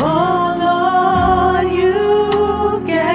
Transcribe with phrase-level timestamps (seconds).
[0.00, 3.06] Oh you get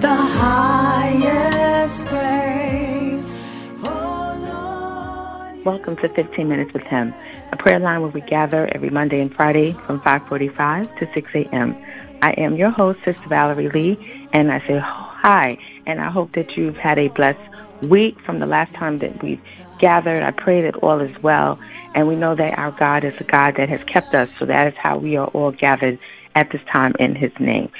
[0.00, 3.34] the highest praise.
[3.82, 5.60] Oh.
[5.64, 7.12] Welcome to 15 Minutes with Him,
[7.50, 11.76] a prayer line where we gather every Monday and Friday from 5:45 to 6 a.m.
[12.22, 16.56] I am your host, Sister Valerie Lee, and I say hi, and I hope that
[16.56, 17.40] you've had a blessed
[17.82, 19.40] week from the last time that we've
[19.78, 20.22] gathered.
[20.22, 21.58] I pray that all is well,
[21.94, 24.68] and we know that our God is a God that has kept us, so that
[24.68, 25.98] is how we are all gathered
[26.34, 27.70] at this time in His name.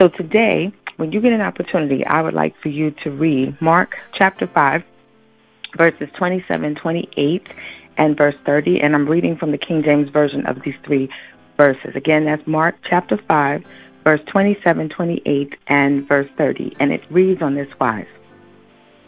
[0.00, 3.96] So today, when you get an opportunity, I would like for you to read Mark
[4.12, 4.82] chapter 5,
[5.76, 7.46] verses 27, 28,
[7.96, 11.10] and verse 30, and I'm reading from the King James Version of these three
[11.58, 11.94] verses.
[11.94, 13.62] Again, that's Mark chapter 5,
[14.04, 18.06] verse 27, 28, and verse 30, and it reads on this wise.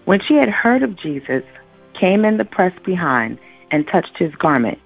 [0.05, 1.45] When she had heard of Jesus,
[1.95, 3.39] came in the press behind
[3.71, 4.79] and touched his garment.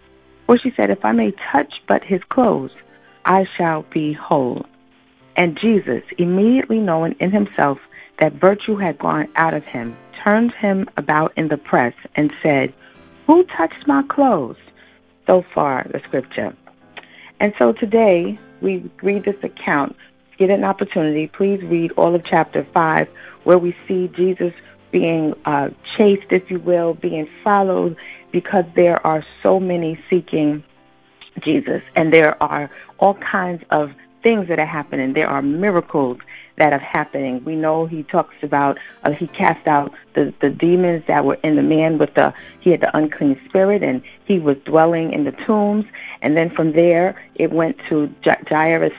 [0.47, 2.73] For she said, If I may touch but his clothes,
[3.25, 4.67] I shall be whole.
[5.37, 7.79] And Jesus, immediately knowing in himself
[8.21, 12.73] that virtue had gone out of him, turned him about in the press and said,
[13.27, 14.57] Who touched my clothes?
[15.27, 16.55] So far, the scripture.
[17.41, 19.95] And so today, we read this account.
[20.39, 23.09] Get an opportunity, please read all of chapter 5,
[23.45, 24.53] where we see Jesus
[24.91, 27.97] being uh, chased, if you will, being followed,
[28.33, 30.65] because there are so many seeking
[31.41, 35.13] Jesus, and there are all kinds of things that are happening.
[35.13, 36.19] There are miracles
[36.59, 37.45] that are happening.
[37.45, 41.57] We know he talks about uh, he cast out the the demons that were in
[41.57, 45.33] the man with the he had the unclean spirit, and he was dwelling in the
[45.33, 45.85] tombs.
[46.23, 48.93] And then from there, it went to J- Jairus'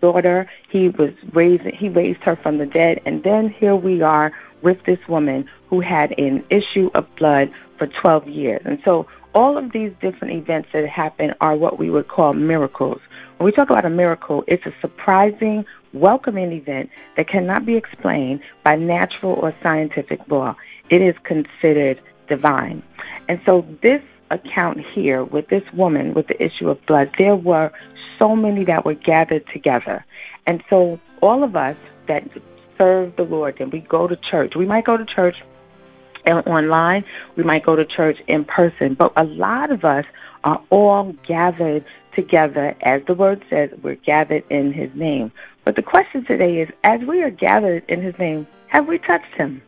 [0.00, 0.50] daughter.
[0.68, 4.82] He was raised he raised her from the dead, and then here we are with
[4.84, 8.62] this woman who had an issue of blood for 12 years.
[8.64, 13.00] And so all of these different events that happen are what we would call miracles.
[13.38, 18.40] When we talk about a miracle, it's a surprising, welcoming event that cannot be explained
[18.62, 20.56] by natural or scientific law.
[20.90, 22.82] It is considered divine.
[23.28, 27.72] And so this account here with this woman with the issue of blood, there were
[28.18, 30.04] so many that were gathered together.
[30.46, 32.28] And so all of us that
[32.78, 34.56] serve the Lord and we go to church.
[34.56, 35.42] We might go to church
[36.26, 37.04] online,
[37.36, 40.06] we might go to church in person, but a lot of us
[40.42, 41.84] are all gathered
[42.14, 42.74] together.
[42.82, 45.32] As the word says, we're gathered in His name.
[45.64, 49.34] But the question today is as we are gathered in His name, have we touched
[49.34, 49.62] Him?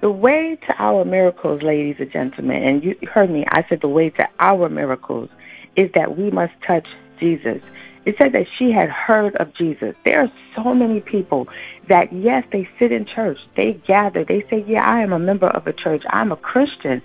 [0.00, 3.88] The way to our miracles, ladies and gentlemen, and you heard me, I said the
[3.88, 5.30] way to our miracles
[5.74, 6.86] is that we must touch
[7.18, 7.62] Jesus.
[8.04, 9.96] It said that she had heard of Jesus.
[10.04, 11.48] There are so many people
[11.88, 15.48] that, yes, they sit in church, they gather, they say, Yeah, I am a member
[15.48, 17.02] of a church, I'm a Christian,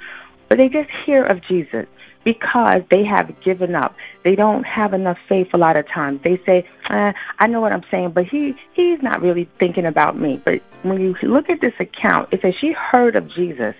[0.47, 1.87] but they just hear of Jesus
[2.23, 3.95] because they have given up.
[4.23, 6.21] They don't have enough faith a lot of times.
[6.23, 10.19] They say, eh, I know what I'm saying, but he he's not really thinking about
[10.19, 10.41] me.
[10.43, 13.75] But when you look at this account, it says she heard of Jesus.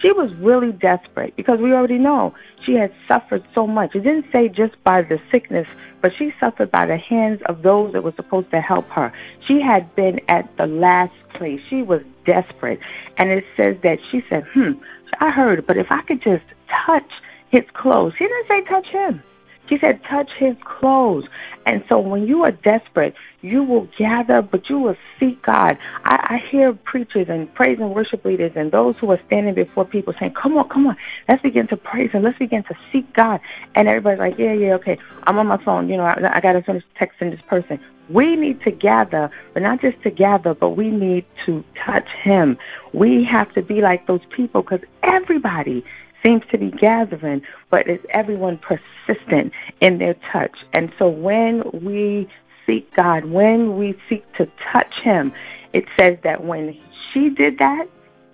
[0.00, 2.32] She was really desperate because we already know
[2.64, 3.96] she had suffered so much.
[3.96, 5.66] It didn't say just by the sickness,
[6.00, 9.12] but she suffered by the hands of those that were supposed to help her.
[9.46, 11.60] She had been at the last place.
[11.68, 12.78] She was desperate.
[13.16, 14.72] And it says that she said, Hmm,
[15.20, 16.44] I heard, but if I could just
[16.86, 17.10] touch
[17.50, 18.14] his clothes.
[18.18, 19.22] She didn't say touch him.
[19.68, 21.24] She said, touch his clothes.
[21.66, 25.76] And so when you are desperate, you will gather, but you will seek God.
[26.04, 29.84] I, I hear preachers and praise and worship leaders and those who are standing before
[29.84, 30.96] people saying, come on, come on,
[31.28, 33.40] let's begin to praise and let's begin to seek God.
[33.74, 35.88] And everybody's like, yeah, yeah, okay, I'm on my phone.
[35.90, 37.78] You know, I, I got to finish texting this person.
[38.08, 42.56] We need to gather, but not just to gather, but we need to touch him.
[42.94, 45.84] We have to be like those people because everybody
[46.24, 50.56] seems to be gathering, but is everyone persistent in their touch?
[50.72, 52.28] And so when we
[52.66, 55.32] seek God, when we seek to touch Him,
[55.72, 56.76] it says that when
[57.12, 57.86] she did that,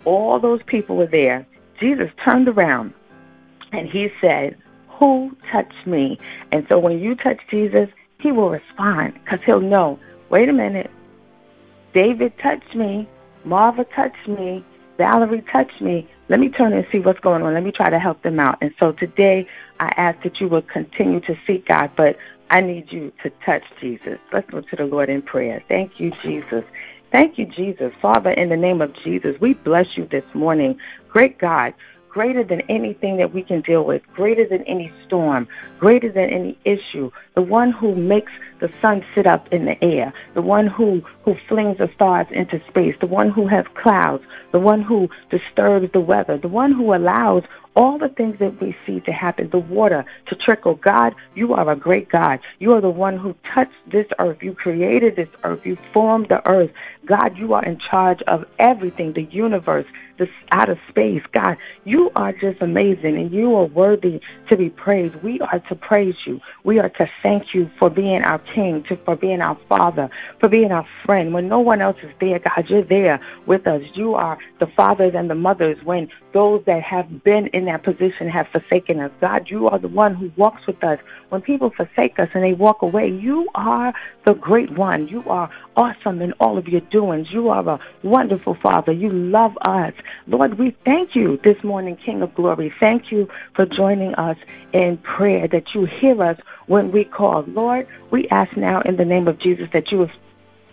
[0.05, 1.47] all those people were there.
[1.81, 2.93] Jesus turned around
[3.73, 4.57] and he said,
[4.99, 6.19] Who touched me?
[6.53, 7.89] And so when you touch Jesus,
[8.21, 9.99] he will respond because he'll know,
[10.31, 10.91] wait a minute,
[11.93, 13.09] David touched me,
[13.45, 14.65] Marva touched me,
[14.97, 16.09] Valerie touched me.
[16.29, 17.55] Let me turn and see what's going on.
[17.55, 18.59] Let me try to help them out.
[18.61, 19.47] And so today,
[19.81, 22.17] I ask that you will continue to seek God, but
[22.51, 24.19] I need you to touch Jesus.
[24.33, 25.63] Let's go to the Lord in prayer.
[25.69, 26.65] Thank you, Jesus.
[27.13, 27.93] Thank you, Jesus.
[28.01, 30.79] Father, in the name of Jesus, we bless you this morning.
[31.09, 31.75] Great God,
[32.15, 35.49] greater than anything that we can deal with, greater than any storm,
[35.81, 38.31] greater than any issue, the one who makes
[38.61, 42.63] the sun sit up in the air, the one who, who flings the stars into
[42.69, 44.23] space, the one who has clouds,
[44.53, 47.43] the one who disturbs the weather, the one who allows
[47.77, 50.75] all the things that we see to happen, the water to trickle.
[50.75, 52.41] God, you are a great God.
[52.59, 54.43] You are the one who touched this earth.
[54.43, 55.61] You created this earth.
[55.65, 56.71] You formed the earth.
[57.05, 59.87] God, you are in charge of everything, the universe,
[60.19, 61.23] this outer space.
[61.33, 65.17] God, you are just amazing and you are worthy to be praised.
[65.17, 66.41] We are to praise you.
[66.63, 70.09] We are to thank you for being our King, to, for being our Father,
[70.41, 71.35] for being our friend.
[71.35, 73.83] When no one else is there, God, you're there with us.
[73.95, 78.29] You are the fathers and the mothers when those that have been in that position
[78.29, 79.11] have forsaken us.
[79.21, 80.99] God, you are the one who walks with us.
[81.29, 83.93] When people forsake us and they walk away, you are
[84.25, 85.09] the great one.
[85.09, 87.31] You are awesome in all of your doings.
[87.31, 88.93] You are a wonderful Father.
[88.93, 89.93] You love us.
[90.27, 92.73] Lord, we thank you this morning, King of Glory.
[92.81, 94.37] Thank you for joining us
[94.73, 97.43] in prayer, that you hear us when we call.
[97.49, 100.09] Lord, we ask now in the name of Jesus that you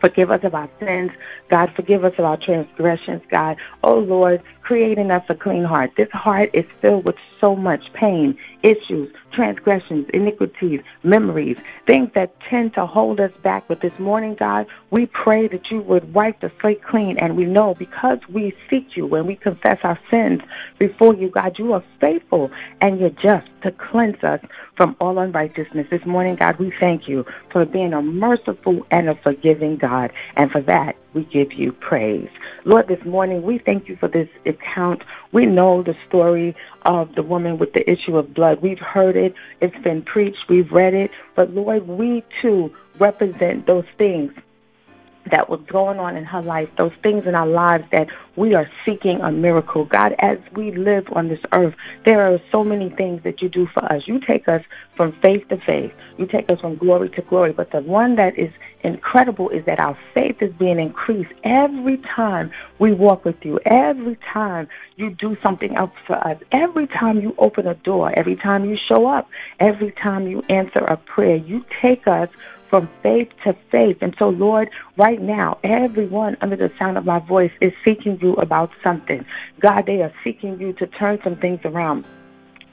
[0.02, 1.12] Forgive us of our sins.
[1.50, 3.56] God, forgive us of our transgressions, God.
[3.84, 5.92] Oh, Lord, create in us a clean heart.
[5.98, 12.74] This heart is filled with so much pain, issues, transgressions, iniquities, memories, things that tend
[12.76, 13.68] to hold us back.
[13.68, 17.18] But this morning, God, we pray that you would wipe the slate clean.
[17.18, 20.42] And we know because we seek you and we confess our sins
[20.78, 24.40] before you, God, you are faithful and you're just to cleanse us
[24.76, 25.88] from all unrighteousness.
[25.90, 30.12] This morning, God, we thank you for being a merciful and a forgiving God.
[30.36, 32.30] And for that, we give you praise.
[32.66, 35.04] Lord, this morning we thank you for this account.
[35.32, 38.62] We know the story of the woman with the issue of blood.
[38.62, 41.12] We've heard it, it's been preached, we've read it.
[41.36, 44.32] But Lord, we too represent those things
[45.30, 48.70] that was going on in her life, those things in our lives that we are
[48.86, 49.86] seeking a miracle.
[49.86, 51.76] God, as we live on this earth,
[52.06, 54.08] there are so many things that you do for us.
[54.08, 54.64] You take us
[54.96, 57.52] from faith to faith, you take us from glory to glory.
[57.54, 58.52] But the one that is
[58.84, 64.18] incredible is that our faith is being increased every time we walk with you, every
[64.34, 68.66] time you do something else for us, every time you open a door, every time
[68.66, 69.30] you show up,
[69.60, 71.36] every time you answer a prayer.
[71.36, 72.30] You take us
[72.72, 73.98] from faith to faith.
[74.02, 78.34] And so, Lord, right now, everyone under the sound of my voice is seeking you
[78.36, 79.24] about something.
[79.60, 82.04] God, they are seeking you to turn some things around.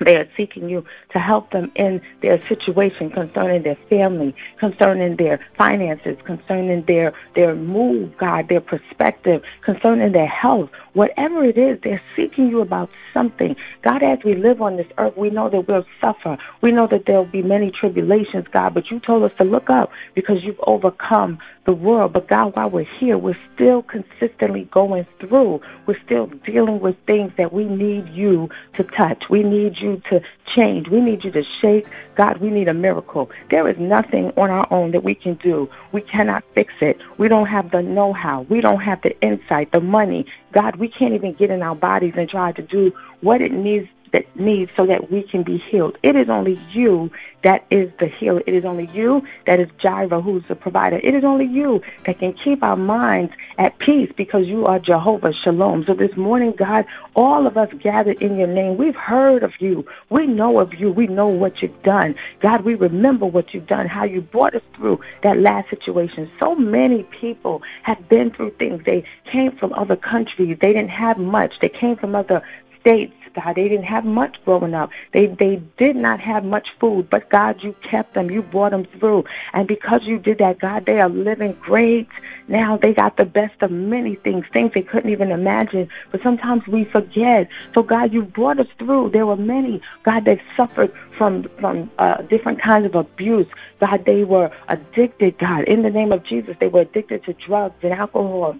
[0.00, 5.40] They are seeking you to help them in their situation concerning their family, concerning their
[5.56, 10.70] finances, concerning their their move, God, their perspective, concerning their health.
[10.92, 13.56] Whatever it is, they're seeking you about something.
[13.82, 16.38] God, as we live on this earth, we know that we'll suffer.
[16.60, 19.90] We know that there'll be many tribulations, God, but you told us to look up
[20.14, 22.14] because you've overcome the world.
[22.14, 25.60] But God, while we're here, we're still consistently going through.
[25.86, 29.24] We're still dealing with things that we need you to touch.
[29.28, 30.88] We need you to change.
[30.88, 31.86] We need you to shake.
[32.16, 33.30] God, we need a miracle.
[33.50, 35.68] There is nothing on our own that we can do.
[35.92, 36.98] We cannot fix it.
[37.18, 38.42] We don't have the know how.
[38.42, 40.26] We don't have the insight, the money.
[40.52, 43.88] God, we can't even get in our bodies and try to do what it needs
[44.12, 45.98] that needs so that we can be healed.
[46.02, 47.10] It is only you
[47.44, 48.42] that is the healer.
[48.46, 50.96] It is only you that is Jireh, who's the provider.
[50.96, 55.32] It is only you that can keep our minds at peace because you are Jehovah
[55.32, 55.84] Shalom.
[55.84, 56.84] So this morning, God,
[57.14, 59.86] all of us gathered in your name, we've heard of you.
[60.10, 60.90] We know of you.
[60.90, 62.16] We know what you've done.
[62.40, 66.28] God, we remember what you've done, how you brought us through that last situation.
[66.40, 68.82] So many people have been through things.
[68.84, 70.58] They came from other countries.
[70.60, 71.54] They didn't have much.
[71.60, 72.42] They came from other
[72.80, 73.56] states, God.
[73.56, 74.90] They didn't have much growing up.
[75.12, 78.30] They they did not have much food, but God, you kept them.
[78.30, 79.24] You brought them through.
[79.52, 82.08] And because you did that, God, they are living great.
[82.48, 85.88] Now they got the best of many things, things they couldn't even imagine.
[86.10, 87.48] But sometimes we forget.
[87.74, 89.10] So God, you brought us through.
[89.10, 93.46] There were many, God, that suffered from from uh, different kinds of abuse.
[93.80, 95.38] God, they were addicted.
[95.38, 98.56] God, in the name of Jesus, they were addicted to drugs and alcohol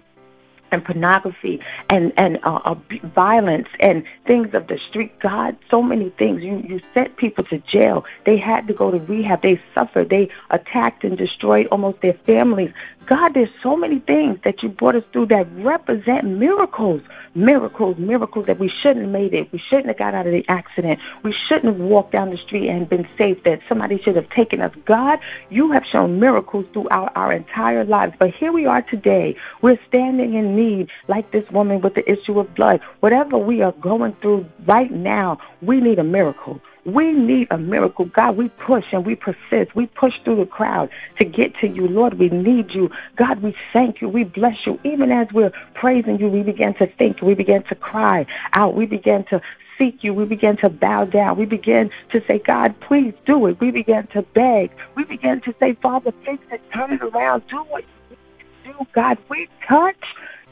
[0.71, 1.59] and pornography
[1.89, 5.17] and and uh, uh, violence and things of the street.
[5.19, 6.41] God, so many things.
[6.43, 8.05] You you sent people to jail.
[8.25, 9.41] They had to go to rehab.
[9.41, 10.09] They suffered.
[10.09, 12.73] They attacked and destroyed almost their families.
[13.09, 17.01] God, there's so many things that you brought us through that represent miracles,
[17.33, 19.51] miracles, miracles that we shouldn't have made it.
[19.51, 20.99] We shouldn't have got out of the accident.
[21.23, 23.43] We shouldn't have walked down the street and been safe.
[23.45, 24.71] That somebody should have taken us.
[24.85, 25.17] God,
[25.49, 28.13] you have shown miracles throughout our entire lives.
[28.19, 29.35] But here we are today.
[29.63, 32.79] We're standing in need, like this woman with the issue of blood.
[32.99, 36.59] Whatever we are going through right now, we need a miracle.
[36.85, 38.05] We need a miracle.
[38.05, 39.75] God, we push and we persist.
[39.75, 40.89] We push through the crowd
[41.19, 41.87] to get to you.
[41.87, 42.89] Lord, we need you.
[43.15, 44.09] God, we thank you.
[44.09, 44.79] We bless you.
[44.83, 47.21] Even as we're praising you, we begin to think.
[47.21, 48.75] We begin to cry out.
[48.75, 49.41] We begin to
[49.77, 50.13] seek you.
[50.13, 51.37] We begin to bow down.
[51.37, 53.59] We begin to say, God, please do it.
[53.59, 54.71] We begin to beg.
[54.95, 58.85] We begin to say, Father, fix it, turn it around, do what you need to
[58.85, 58.87] do.
[58.93, 60.03] God, we touch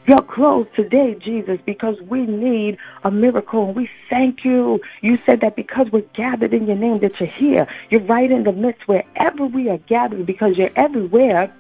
[0.08, 3.68] your clothes today, Jesus, because we need a miracle.
[3.68, 4.82] And we thank you.
[5.02, 7.68] You said that because we're gathered in your name, that you're here.
[7.90, 11.54] You're right in the midst wherever we are gathered because you're everywhere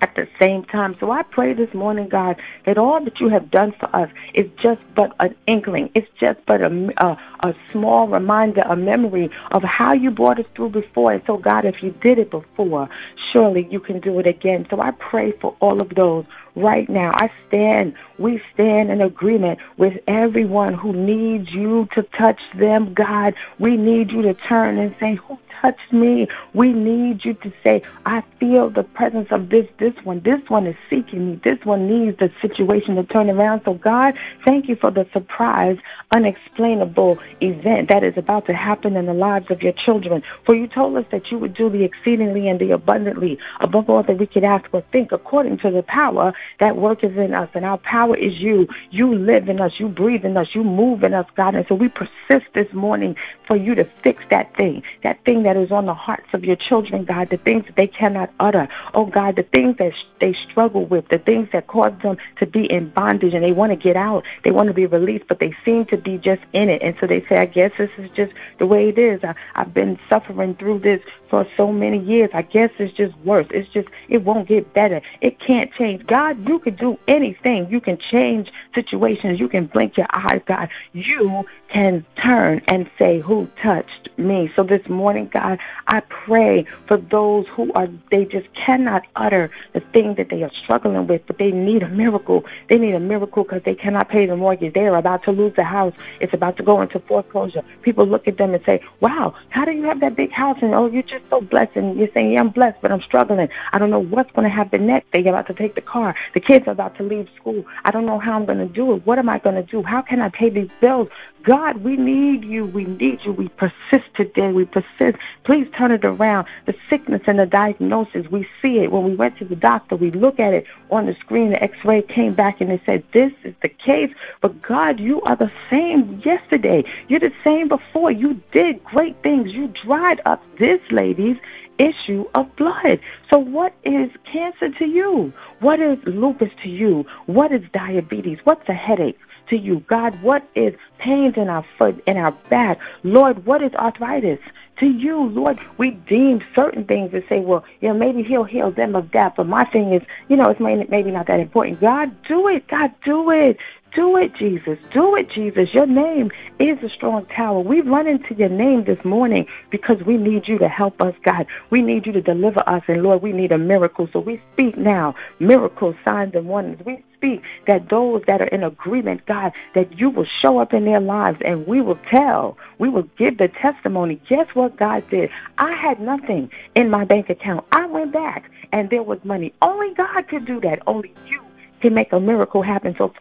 [0.00, 0.96] at the same time.
[1.00, 4.46] So I pray this morning, God, that all that you have done for us is
[4.60, 5.90] just but an inkling.
[5.94, 7.18] It's just but a, a,
[7.48, 11.12] a small reminder, a memory of how you brought us through before.
[11.12, 12.88] And so, God, if you did it before,
[13.32, 14.66] surely you can do it again.
[14.70, 16.24] So I pray for all of those
[16.58, 17.12] right now.
[17.14, 23.34] I stand, we stand in agreement with everyone who needs you to touch them, God.
[23.58, 26.28] We need you to turn and say, Who touched me?
[26.54, 30.20] We need you to say, I feel the presence of this, this one.
[30.20, 31.40] This one is seeking me.
[31.42, 33.62] This one needs the situation to turn around.
[33.64, 35.78] So, God, thank you for the surprise,
[36.12, 40.22] unexplainable event that is about to happen in the lives of your children.
[40.44, 44.02] For you told us that you would do the exceedingly and the abundantly above all
[44.02, 47.48] that we could ask or think according to the power that work is in us,
[47.54, 48.68] and our power is you.
[48.90, 51.54] You live in us, you breathe in us, you move in us, God.
[51.54, 55.56] And so we persist this morning for you to fix that thing, that thing that
[55.56, 58.68] is on the hearts of your children, God, the things that they cannot utter.
[58.94, 62.70] Oh, God, the things that they struggle with, the things that cause them to be
[62.70, 65.54] in bondage and they want to get out, they want to be released, but they
[65.64, 66.82] seem to be just in it.
[66.82, 69.22] And so they say, I guess this is just the way it is.
[69.24, 71.00] I, I've been suffering through this
[71.30, 72.30] for so many years.
[72.32, 73.46] I guess it's just worse.
[73.50, 75.00] It's just, it won't get better.
[75.20, 76.06] It can't change.
[76.06, 77.68] God, you can do anything.
[77.70, 79.40] You can change situations.
[79.40, 80.68] You can blink your eyes, God.
[80.92, 84.50] You can turn and say, Who touched me?
[84.54, 89.80] So this morning, God, I pray for those who are, they just cannot utter the
[89.80, 92.44] thing that they are struggling with, but they need a miracle.
[92.68, 94.74] They need a miracle because they cannot pay the mortgage.
[94.74, 95.94] They are about to lose the house.
[96.20, 97.62] It's about to go into foreclosure.
[97.82, 100.58] People look at them and say, Wow, how do you have that big house?
[100.62, 101.76] And oh, you're just so blessed.
[101.76, 103.48] And you're saying, Yeah, I'm blessed, but I'm struggling.
[103.72, 105.10] I don't know what's going to happen next.
[105.12, 106.14] They're about to take the car.
[106.34, 107.64] The kids are about to leave school.
[107.84, 109.06] I don't know how I'm going to do it.
[109.06, 109.82] What am I going to do?
[109.82, 111.08] How can I pay these bills?
[111.44, 112.66] God, we need you.
[112.66, 113.32] We need you.
[113.32, 114.52] We persist today.
[114.52, 115.16] We persist.
[115.44, 116.46] Please turn it around.
[116.66, 118.92] The sickness and the diagnosis, we see it.
[118.92, 121.50] When we went to the doctor, we look at it on the screen.
[121.50, 124.12] The x ray came back and it said, This is the case.
[124.40, 126.84] But God, you are the same yesterday.
[127.08, 128.10] You're the same before.
[128.10, 129.52] You did great things.
[129.52, 131.36] You dried up this lady's
[131.78, 133.00] issue of blood.
[133.30, 135.32] So, what is cancer to you?
[135.60, 137.04] What is lupus to you?
[137.26, 138.38] What is diabetes?
[138.44, 139.18] What's a headache?
[139.48, 139.80] to you.
[139.88, 142.78] God, what is pains in our foot, in our back?
[143.02, 144.38] Lord, what is arthritis?
[144.80, 148.70] To you, Lord, we deem certain things and say, well, you know, maybe he'll heal
[148.70, 149.34] them of that.
[149.34, 151.80] But my thing is, you know, it's maybe not that important.
[151.80, 152.68] God, do it.
[152.68, 153.56] God, do it.
[153.94, 154.78] Do it, Jesus.
[154.92, 155.72] Do it, Jesus.
[155.72, 157.60] Your name is a strong tower.
[157.60, 161.46] We run into your name this morning because we need you to help us, God.
[161.70, 162.82] We need you to deliver us.
[162.86, 164.08] And Lord, we need a miracle.
[164.12, 166.84] So we speak now miracles, signs, and wonders.
[166.84, 170.84] We speak that those that are in agreement, God, that you will show up in
[170.84, 172.58] their lives and we will tell.
[172.78, 174.20] We will give the testimony.
[174.28, 175.30] Guess what God did?
[175.56, 177.66] I had nothing in my bank account.
[177.72, 179.54] I went back and there was money.
[179.62, 180.82] Only God could do that.
[180.86, 181.40] Only you
[181.80, 182.94] can make a miracle happen.
[182.98, 183.14] So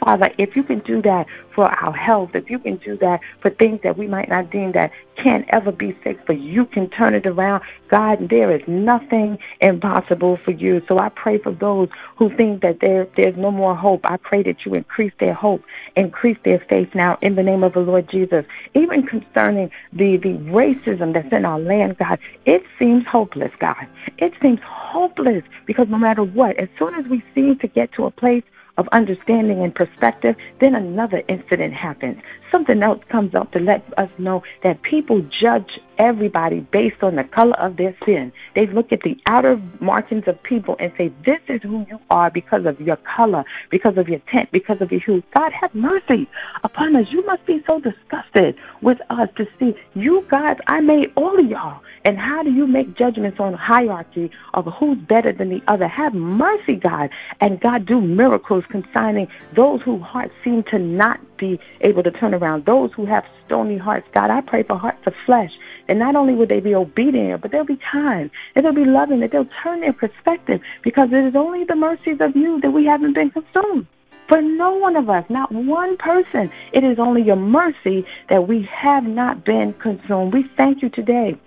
[0.00, 3.50] Father, if you can do that for our health, if you can do that for
[3.50, 7.14] things that we might not deem that can't ever be fixed, but you can turn
[7.14, 10.82] it around, God, there is nothing impossible for you.
[10.86, 14.02] So I pray for those who think that there there's no more hope.
[14.04, 15.62] I pray that you increase their hope,
[15.96, 18.44] increase their faith now in the name of the Lord Jesus.
[18.74, 23.86] Even concerning the, the racism that's in our land, God, it seems hopeless, God.
[24.18, 28.04] It seems hopeless because no matter what, as soon as we seem to get to
[28.04, 28.44] a place
[28.76, 32.20] of understanding and perspective, then another incident happens.
[32.50, 37.24] Something else comes up to let us know that people judge everybody based on the
[37.24, 38.32] color of their sin.
[38.54, 42.30] They look at the outer markings of people and say, This is who you are
[42.30, 45.22] because of your color, because of your tent, because of your hue.
[45.34, 46.28] God have mercy
[46.62, 47.06] upon us.
[47.10, 51.46] You must be so disgusted with us to see you guys, I made all of
[51.46, 51.80] y'all.
[52.06, 55.88] And how do you make judgments on hierarchy of who's better than the other?
[55.88, 57.10] Have mercy, God.
[57.40, 62.32] And God do miracles consigning those whose hearts seem to not be able to turn
[62.32, 62.64] around.
[62.64, 65.50] Those who have stony hearts, God, I pray for hearts of flesh
[65.88, 69.20] and not only will they be obedient, but they'll be kind, and they'll be loving,
[69.20, 72.84] that they'll turn their perspective because it is only the mercies of you that we
[72.84, 73.86] haven't been consumed.
[74.28, 78.68] For no one of us, not one person, it is only your mercy that we
[78.72, 80.34] have not been consumed.
[80.34, 81.38] We thank you today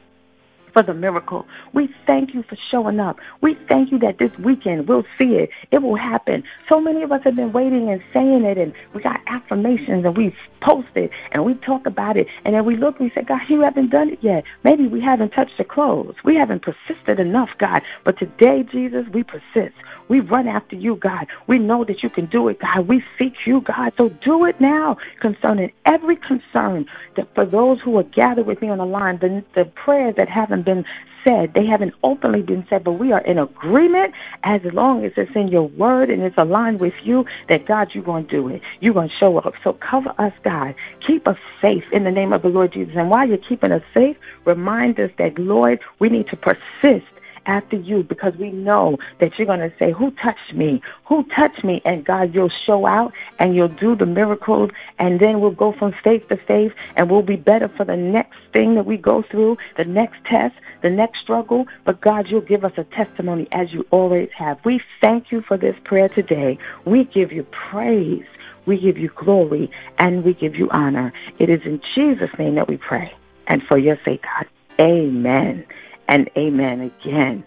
[0.73, 1.45] for the miracle.
[1.73, 3.17] We thank you for showing up.
[3.41, 5.49] We thank you that this weekend we'll see it.
[5.71, 6.43] It will happen.
[6.71, 10.17] So many of us have been waiting and saying it, and we got affirmations and
[10.17, 12.27] we post it and we talk about it.
[12.45, 14.43] And then we look and we say, God, you haven't done it yet.
[14.63, 16.15] Maybe we haven't touched the clothes.
[16.23, 17.81] We haven't persisted enough, God.
[18.03, 19.75] But today, Jesus, we persist.
[20.09, 21.27] We run after you, God.
[21.47, 22.87] We know that you can do it, God.
[22.87, 23.93] We seek you, God.
[23.95, 28.69] So do it now concerning every concern that for those who are gathered with me
[28.69, 30.27] on the line, the, the prayers that
[30.59, 30.85] haven't been
[31.23, 31.53] said.
[31.53, 34.13] They haven't openly been said, but we are in agreement
[34.43, 38.03] as long as it's in your word and it's aligned with you that God, you're
[38.03, 38.61] going to do it.
[38.79, 39.53] You're going to show up.
[39.63, 40.75] So cover us, God.
[41.05, 42.95] Keep us safe in the name of the Lord Jesus.
[42.95, 47.05] And while you're keeping us safe, remind us that, Lord, we need to persist
[47.49, 50.81] after you because we know that you're going to say, Who touched me?
[51.05, 51.81] Who touched me?
[51.83, 54.69] And God, you'll show out and you'll do the miracles.
[54.99, 58.37] And then we'll go from faith to faith and we'll be better for the next
[58.53, 61.65] thing that we go through, the next test, the next struggle.
[61.85, 64.63] But God, you'll give us a testimony as you always have.
[64.63, 66.59] We thank you for this prayer today.
[66.85, 68.27] We give you praise.
[68.67, 71.11] We give you glory and we give you honor.
[71.39, 73.11] It is in Jesus' name that we pray.
[73.47, 74.45] And for your sake, God.
[74.79, 75.65] Amen
[76.09, 77.43] and amen again.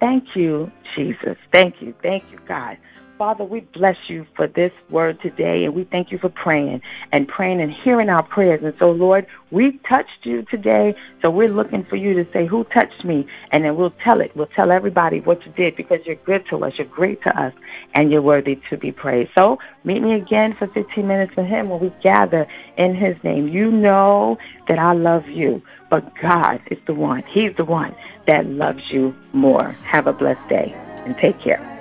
[0.00, 1.36] Thank you, Jesus.
[1.52, 1.94] Thank you.
[2.02, 2.76] Thank you, God.
[3.18, 6.82] Father, we bless you for this word today, and we thank you for praying
[7.12, 8.62] and praying and hearing our prayers.
[8.62, 12.64] And so, Lord, we touched you today, so we're looking for you to say, Who
[12.64, 13.26] touched me?
[13.52, 14.36] And then we'll tell it.
[14.36, 17.54] We'll tell everybody what you did because you're good to us, you're great to us,
[17.94, 19.30] and you're worthy to be praised.
[19.34, 22.46] So, meet me again for 15 minutes with Him when we gather
[22.76, 23.48] in His name.
[23.48, 24.36] You know
[24.68, 27.94] that I love you, but God is the one, He's the one
[28.26, 29.70] that loves you more.
[29.84, 30.74] Have a blessed day
[31.06, 31.75] and take care.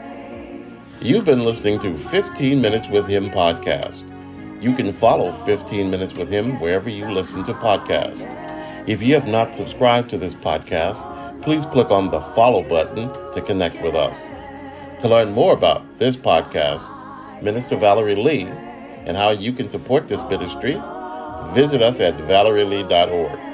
[1.06, 4.12] You've been listening to 15 Minutes with Him podcast.
[4.60, 8.26] You can follow 15 Minutes with Him wherever you listen to podcasts.
[8.90, 13.42] If you have not subscribed to this podcast, please click on the follow button to
[13.44, 14.32] connect with us.
[15.02, 16.90] To learn more about this podcast,
[17.40, 18.48] Minister Valerie Lee,
[19.06, 20.82] and how you can support this ministry,
[21.54, 23.45] visit us at valerielee.org.